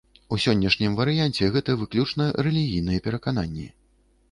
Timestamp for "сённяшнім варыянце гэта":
0.45-1.77